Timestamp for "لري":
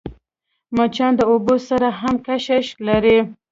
2.87-3.17